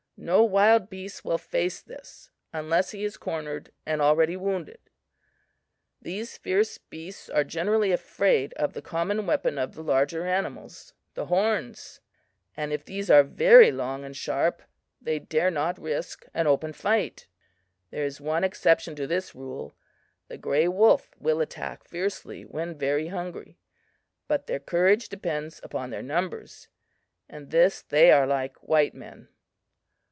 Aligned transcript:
No 0.23 0.43
wild 0.43 0.87
beast 0.87 1.25
will 1.25 1.39
face 1.39 1.81
this 1.81 2.29
unless 2.53 2.91
he 2.91 3.03
is 3.03 3.17
cornered 3.17 3.71
and 3.87 4.03
already 4.03 4.37
wounded, 4.37 4.77
These 5.99 6.37
fierce 6.37 6.77
beasts 6.77 7.27
are 7.27 7.43
generally 7.43 7.91
afraid 7.91 8.53
of 8.53 8.73
the 8.73 8.83
common 8.83 9.25
weapon 9.25 9.57
of 9.57 9.73
the 9.73 9.81
larger 9.81 10.27
animals 10.27 10.93
the 11.15 11.25
horns, 11.25 12.01
and 12.55 12.71
if 12.71 12.85
these 12.85 13.09
are 13.09 13.23
very 13.23 13.71
long 13.71 14.03
and 14.05 14.15
sharp, 14.15 14.61
they 15.01 15.17
dare 15.17 15.49
not 15.49 15.79
risk 15.81 16.27
an 16.35 16.45
open 16.45 16.71
fight. 16.73 17.25
"There 17.89 18.05
is 18.05 18.21
one 18.21 18.43
exception 18.43 18.95
to 18.97 19.07
this 19.07 19.33
rule 19.33 19.73
the 20.27 20.37
grey 20.37 20.67
wolf 20.67 21.15
will 21.17 21.41
attack 21.41 21.83
fiercely 21.83 22.43
when 22.43 22.77
very 22.77 23.07
hungry. 23.07 23.57
But 24.27 24.45
their 24.45 24.59
courage 24.59 25.09
depends 25.09 25.59
upon 25.63 25.89
their 25.89 26.03
numbers; 26.03 26.67
in 27.27 27.49
this 27.49 27.81
they 27.81 28.11
are 28.11 28.27
like 28.27 28.55
white 28.57 28.93
men. 28.93 29.27